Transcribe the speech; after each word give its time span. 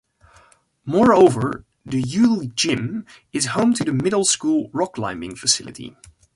Moreover, 0.83 1.63
the 1.85 2.01
Yuill 2.01 2.51
gym 2.55 3.05
is 3.33 3.45
home 3.53 3.75
to 3.75 3.83
the 3.83 3.93
Middle 3.93 4.25
School 4.25 4.71
rockclimbing 4.71 5.37
facility. 5.37 5.95